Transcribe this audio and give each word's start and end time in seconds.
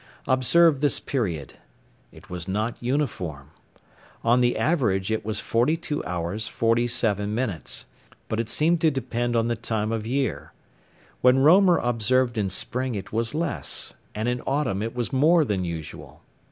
Observe 0.25 0.81
this 0.81 0.99
period. 0.99 1.53
It 2.11 2.27
was 2.27 2.47
not 2.47 2.75
uniform. 2.81 3.51
On 4.23 4.41
the 4.41 4.57
average 4.57 5.11
it 5.11 5.23
was 5.23 5.39
42 5.39 6.03
hours 6.05 6.47
47 6.47 7.35
minutes, 7.35 7.85
but 8.27 8.39
it 8.39 8.49
seemed 8.49 8.81
to 8.81 8.89
depend 8.89 9.35
on 9.35 9.47
the 9.47 9.55
time 9.55 9.91
of 9.91 10.07
year. 10.07 10.53
When 11.21 11.37
Roemer 11.37 11.77
observed 11.77 12.39
in 12.39 12.49
spring 12.49 12.95
it 12.95 13.13
was 13.13 13.35
less, 13.35 13.93
and 14.15 14.27
in 14.27 14.41
autumn 14.47 14.81
it 14.81 14.95
was 14.95 15.13
more 15.13 15.45
than 15.45 15.63
usual. 15.63 16.23